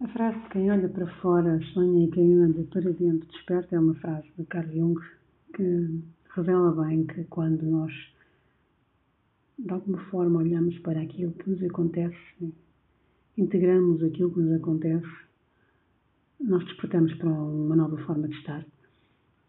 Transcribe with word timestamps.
A 0.00 0.06
frase 0.06 0.38
quem 0.52 0.70
olha 0.70 0.88
para 0.88 1.08
fora 1.20 1.60
sonha 1.72 2.04
e 2.04 2.10
quem 2.12 2.40
olha 2.40 2.62
para 2.70 2.92
dentro 2.92 3.28
desperta 3.30 3.74
é 3.74 3.80
uma 3.80 3.96
frase 3.96 4.28
de 4.38 4.44
Carl 4.44 4.70
Jung 4.70 5.00
que 5.52 6.00
revela 6.36 6.70
bem 6.84 7.04
que 7.04 7.24
quando 7.24 7.62
nós 7.66 7.92
de 9.58 9.72
alguma 9.72 9.98
forma 10.04 10.38
olhamos 10.38 10.78
para 10.78 11.02
aquilo 11.02 11.32
que 11.32 11.50
nos 11.50 11.60
acontece, 11.64 12.54
integramos 13.36 14.00
aquilo 14.04 14.32
que 14.32 14.38
nos 14.38 14.52
acontece, 14.52 15.08
nós 16.38 16.64
despertamos 16.64 17.12
para 17.14 17.30
uma 17.30 17.74
nova 17.74 17.98
forma 18.04 18.28
de 18.28 18.36
estar. 18.36 18.64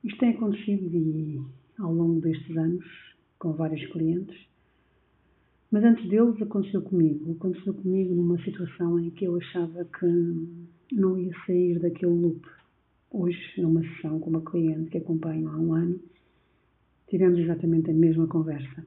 Isto 0.03 0.17
tem 0.17 0.31
acontecido 0.31 0.83
e, 0.95 1.39
ao 1.77 1.93
longo 1.93 2.21
destes 2.21 2.57
anos 2.57 2.85
com 3.37 3.53
vários 3.53 3.85
clientes, 3.91 4.35
mas 5.71 5.83
antes 5.83 6.07
deles 6.09 6.41
aconteceu 6.41 6.81
comigo. 6.81 7.31
Aconteceu 7.31 7.73
comigo 7.73 8.13
numa 8.15 8.41
situação 8.43 8.99
em 8.99 9.09
que 9.11 9.25
eu 9.25 9.37
achava 9.37 9.85
que 9.85 10.95
não 10.95 11.17
ia 11.17 11.33
sair 11.45 11.79
daquele 11.79 12.11
loop. 12.11 12.45
Hoje, 13.11 13.39
numa 13.57 13.81
sessão 13.81 14.19
com 14.19 14.29
uma 14.29 14.41
cliente 14.41 14.89
que 14.89 14.97
acompanho 14.97 15.47
há 15.49 15.57
um 15.57 15.73
ano, 15.73 15.99
tivemos 17.07 17.39
exatamente 17.39 17.89
a 17.89 17.93
mesma 17.93 18.27
conversa 18.27 18.85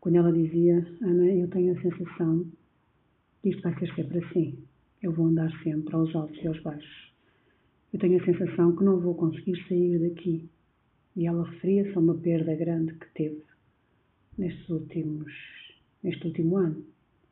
quando 0.00 0.16
ela 0.16 0.32
dizia, 0.32 0.86
Ana, 1.02 1.26
eu 1.26 1.46
tenho 1.48 1.76
a 1.76 1.82
sensação 1.82 2.46
que 3.42 3.50
isto 3.50 3.60
vai 3.60 3.78
ser 3.78 3.94
sempre 3.94 4.24
assim. 4.24 4.58
Eu 5.02 5.12
vou 5.12 5.26
andar 5.26 5.50
sempre 5.62 5.94
aos 5.94 6.14
altos 6.14 6.42
e 6.42 6.48
aos 6.48 6.58
baixos. 6.62 7.12
Eu 7.92 8.00
tenho 8.00 8.20
a 8.20 8.24
sensação 8.24 8.74
que 8.74 8.82
não 8.82 8.98
vou 8.98 9.14
conseguir 9.14 9.62
sair 9.68 9.98
daqui. 9.98 10.48
E 11.16 11.26
ela 11.26 11.44
referia-se 11.44 11.94
a 11.94 12.00
uma 12.00 12.14
perda 12.14 12.54
grande 12.54 12.94
que 12.94 13.12
teve 13.12 13.42
nestes 14.38 14.68
últimos, 14.68 15.32
neste 16.02 16.26
último 16.26 16.56
ano 16.56 16.84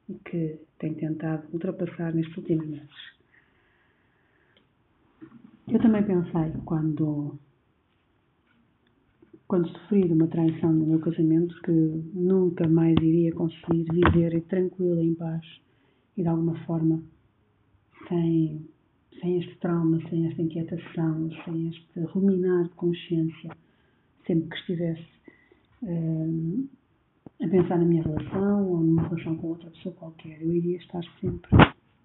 e 0.09 0.15
que 0.15 0.59
tem 0.79 0.95
tentado 0.95 1.47
ultrapassar 1.53 2.15
nestes 2.15 2.37
últimos 2.37 2.67
meses. 2.67 3.19
Eu 5.69 5.79
também 5.81 6.03
pensei 6.03 6.53
quando 6.65 7.39
quando 9.47 9.67
sofri 9.69 10.07
de 10.07 10.13
uma 10.13 10.27
traição 10.27 10.71
no 10.73 10.87
meu 10.87 11.01
casamento 11.01 11.59
que 11.63 11.71
nunca 11.71 12.69
mais 12.69 12.95
iria 13.01 13.33
conseguir 13.33 13.87
viver 13.91 14.43
tranquila, 14.43 15.03
em 15.03 15.15
paz 15.15 15.43
e 16.19 16.23
de 16.23 16.29
alguma 16.29 16.55
forma 16.67 17.03
sem, 18.09 18.69
sem 19.21 19.39
este 19.39 19.57
trauma, 19.57 20.01
sem 20.09 20.27
esta 20.27 20.43
inquietação, 20.43 21.31
sem 21.45 21.69
este 21.69 22.01
ruminar 22.13 22.65
de 22.65 22.75
consciência, 22.75 23.51
sempre 24.27 24.49
que 24.51 24.57
estivesse 24.57 25.09
uh, 25.83 26.69
a 27.41 27.49
pensar 27.49 27.79
na 27.79 27.85
minha 27.85 28.03
relação 28.03 28.69
ou 28.69 28.81
numa 28.81 29.03
relação 29.09 29.37
com 29.37 29.49
outra 29.49 29.71
pessoa 29.71 29.95
qualquer. 29.95 30.43
Eu 30.43 30.53
iria 30.53 30.77
estar 30.77 31.03
sempre 31.21 31.51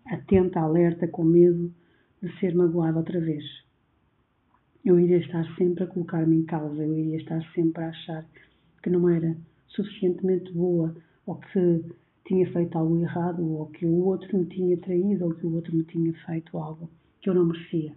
atenta, 0.05 0.59
alerta, 0.59 1.07
com 1.07 1.23
medo 1.23 1.73
de 2.21 2.39
ser 2.39 2.53
magoada 2.55 2.99
outra 2.99 3.19
vez 3.19 3.43
eu 4.83 4.99
iria 4.99 5.17
estar 5.17 5.45
sempre 5.55 5.85
a 5.85 5.87
colocar-me 5.87 6.35
em 6.35 6.43
causa, 6.43 6.83
eu 6.83 6.97
iria 6.97 7.17
estar 7.17 7.41
sempre 7.53 7.83
a 7.83 7.89
achar 7.89 8.25
que 8.81 8.89
não 8.89 9.07
era 9.09 9.35
suficientemente 9.67 10.51
boa 10.51 10.93
ou 11.25 11.35
que 11.35 11.85
tinha 12.25 12.51
feito 12.51 12.77
algo 12.77 12.99
errado 12.99 13.49
ou 13.49 13.67
que 13.67 13.85
o 13.85 14.05
outro 14.05 14.37
me 14.37 14.45
tinha 14.45 14.77
traído 14.77 15.25
ou 15.25 15.33
que 15.33 15.45
o 15.45 15.55
outro 15.55 15.73
me 15.73 15.83
tinha 15.83 16.13
feito 16.25 16.57
algo 16.57 16.89
que 17.21 17.29
eu 17.29 17.33
não 17.33 17.45
merecia. 17.45 17.95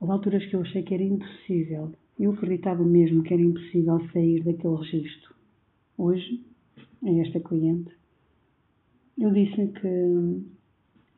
Houve 0.00 0.12
alturas 0.12 0.44
que 0.46 0.56
eu 0.56 0.62
achei 0.62 0.82
que 0.82 0.92
era 0.92 1.02
impossível, 1.04 1.92
eu 2.24 2.32
acreditava 2.32 2.82
mesmo 2.82 3.22
que 3.22 3.34
era 3.34 3.42
impossível 3.42 4.00
sair 4.12 4.42
daquele 4.42 4.76
registro. 4.76 5.34
Hoje, 5.98 6.42
a 7.02 7.10
esta 7.10 7.38
cliente, 7.40 7.94
eu 9.18 9.30
disse 9.30 9.68
que 9.68 10.42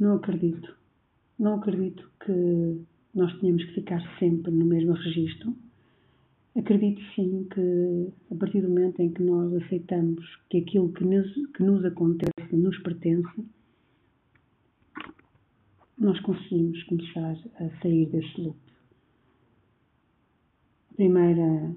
não 0.01 0.17
acredito, 0.17 0.77
não 1.39 1.55
acredito 1.55 2.11
que 2.25 2.81
nós 3.15 3.33
tínhamos 3.39 3.65
que 3.65 3.75
ficar 3.75 4.03
sempre 4.19 4.51
no 4.51 4.67
mesmo 4.67 4.93
registro. 4.95 5.55
Acredito 6.57 7.01
sim 7.15 7.47
que 7.55 8.13
a 8.31 8.35
partir 8.35 8.63
do 8.63 8.69
momento 8.69 9.01
em 9.01 9.13
que 9.13 9.23
nós 9.23 9.55
aceitamos 9.63 10.25
que 10.51 10.59
aquilo 10.59 10.93
que 10.93 11.05
nos, 11.05 11.33
que 11.53 11.63
nos 11.63 11.85
acontece 11.85 12.57
nos 12.57 12.77
pertence, 12.79 13.45
nós 15.99 16.19
conseguimos 16.21 16.83
começar 16.85 17.39
a 17.61 17.81
sair 17.81 18.07
desse 18.07 18.41
loop. 18.41 18.66
Primeira, 20.97 21.77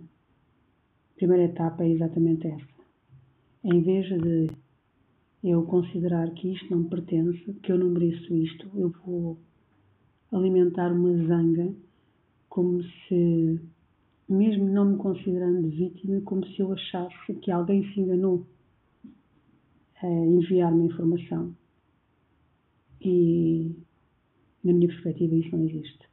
primeira 1.18 1.44
etapa 1.44 1.84
é 1.84 1.90
exatamente 1.90 2.47
essa. 2.47 2.80
Em 3.66 3.81
vez 3.81 4.07
de 4.07 4.47
eu 5.44 5.63
considerar 5.63 6.31
que 6.31 6.53
isto 6.53 6.72
não 6.72 6.84
me 6.84 6.90
pertence, 6.90 7.53
que 7.56 7.69
eu 7.69 7.78
não 7.78 7.90
mereço 7.90 8.34
isto, 8.34 8.69
eu 8.74 8.90
vou 9.06 9.38
alimentar 10.31 10.94
uma 10.94 11.18
zanga 11.28 11.75
como 12.47 12.81
se, 12.81 13.59
mesmo 14.29 14.69
não 14.69 14.91
me 14.91 14.97
considerando 14.97 15.68
vítima, 15.68 16.22
como 16.22 16.46
se 16.47 16.62
eu 16.62 16.72
achasse 16.72 17.34
que 17.41 17.52
alguém 17.52 17.84
se 17.91 18.00
enganou 18.00 18.47
a 20.02 20.08
enviar-me 20.08 20.85
informação. 20.85 21.53
E, 23.02 23.75
na 24.63 24.72
minha 24.72 24.88
perspectiva, 24.88 25.35
isso 25.35 25.53
não 25.58 25.66
existe. 25.66 26.08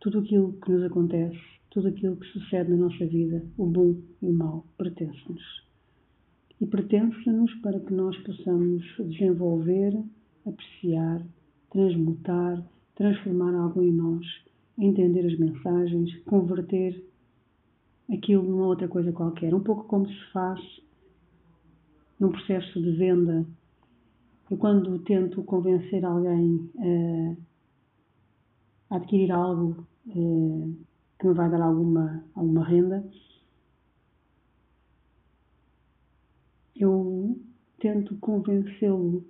Tudo 0.00 0.20
aquilo 0.20 0.52
que 0.60 0.70
nos 0.70 0.84
acontece, 0.84 1.40
tudo 1.70 1.88
aquilo 1.88 2.16
que 2.16 2.26
sucede 2.28 2.70
na 2.70 2.76
nossa 2.76 3.04
vida, 3.06 3.44
o 3.56 3.66
bom 3.66 3.96
e 4.22 4.26
o 4.26 4.32
mau, 4.32 4.64
pertence-nos. 4.76 5.42
E 6.60 6.66
pertence-nos 6.66 7.52
para 7.56 7.80
que 7.80 7.92
nós 7.92 8.16
possamos 8.18 8.84
desenvolver, 8.98 10.00
apreciar, 10.46 11.24
transmutar, 11.70 12.64
transformar 12.94 13.54
algo 13.54 13.82
em 13.82 13.92
nós, 13.92 14.26
entender 14.78 15.26
as 15.26 15.38
mensagens, 15.38 16.16
converter 16.24 17.04
aquilo 18.12 18.42
numa 18.42 18.66
outra 18.66 18.88
coisa 18.88 19.12
qualquer. 19.12 19.54
Um 19.54 19.60
pouco 19.60 19.84
como 19.84 20.08
se 20.08 20.32
faz 20.32 20.60
num 22.18 22.30
processo 22.30 22.80
de 22.80 22.92
venda. 22.92 23.46
Eu, 24.50 24.56
quando 24.56 24.98
tento 25.00 25.42
convencer 25.42 26.04
alguém 26.04 26.70
a 26.78 27.47
adquirir 28.90 29.32
algo 29.32 29.86
eh, 30.08 30.84
que 31.18 31.26
me 31.26 31.34
vai 31.34 31.50
dar 31.50 31.62
alguma, 31.62 32.24
alguma 32.34 32.64
renda, 32.64 33.04
eu 36.76 37.38
tento 37.78 38.16
convencê-lo 38.18 39.24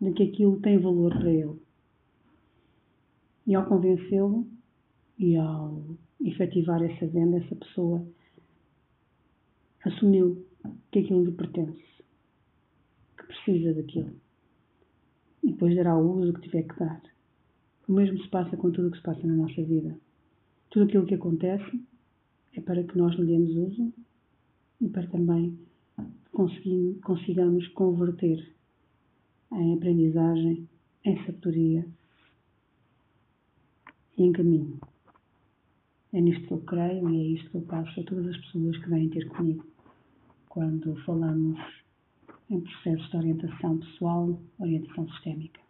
de 0.00 0.12
que 0.12 0.22
aquilo 0.24 0.60
tem 0.60 0.78
valor 0.78 1.12
para 1.12 1.30
ele. 1.30 1.60
E 3.46 3.54
ao 3.54 3.66
convencê-lo 3.66 4.46
e 5.18 5.36
ao 5.36 5.82
efetivar 6.20 6.82
essa 6.82 7.06
venda, 7.06 7.38
essa 7.38 7.56
pessoa 7.56 8.06
assumiu 9.84 10.46
que 10.90 11.00
aquilo 11.00 11.24
lhe 11.24 11.32
pertence, 11.32 11.84
que 13.16 13.26
precisa 13.26 13.74
daquilo. 13.74 14.14
E 15.42 15.52
depois 15.52 15.74
dará 15.76 15.96
o 15.96 16.18
uso 16.18 16.32
que 16.34 16.42
tiver 16.42 16.62
que 16.62 16.78
dar. 16.78 17.02
O 17.88 17.92
mesmo 17.92 18.22
se 18.22 18.28
passa 18.28 18.54
com 18.54 18.70
tudo 18.70 18.88
o 18.88 18.90
que 18.90 18.98
se 18.98 19.02
passa 19.02 19.26
na 19.26 19.34
nossa 19.34 19.62
vida. 19.62 19.98
Tudo 20.68 20.84
aquilo 20.84 21.06
que 21.06 21.14
acontece 21.14 21.80
é 22.52 22.60
para 22.60 22.84
que 22.84 22.98
nós 22.98 23.14
lhe 23.14 23.24
demos 23.24 23.56
uso 23.56 23.92
e 24.80 24.88
para 24.88 25.06
também 25.06 25.58
consigamos 27.02 27.66
converter 27.68 28.54
em 29.52 29.74
aprendizagem, 29.74 30.68
em 31.04 31.16
sabedoria 31.24 31.86
e 34.18 34.22
encaminho. 34.22 34.78
É 36.12 36.20
nisto 36.20 36.46
que 36.46 36.52
eu 36.52 36.60
creio 36.60 37.08
e 37.10 37.16
é 37.16 37.24
isto 37.38 37.50
que 37.50 37.56
eu 37.56 37.62
passo 37.62 38.00
a 38.00 38.04
todas 38.04 38.26
as 38.26 38.36
pessoas 38.36 38.76
que 38.76 38.90
vêm 38.90 39.08
ter 39.08 39.26
comigo 39.28 39.64
quando 40.48 40.94
falamos 41.04 41.58
em 42.50 42.60
processos 42.60 43.10
de 43.10 43.16
orientação 43.16 43.78
pessoal, 43.78 44.38
orientação 44.58 45.08
sistémica. 45.12 45.67